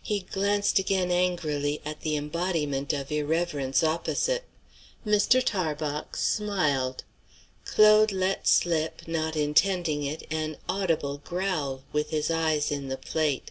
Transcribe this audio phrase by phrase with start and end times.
[0.00, 4.44] He glanced again angrily at the embodiment of irreverence opposite.
[5.06, 5.42] Mr.
[5.44, 7.04] Tarbox smiled.
[7.66, 13.50] Claude let slip, not intending it, an audible growl, with his eyes in the plate.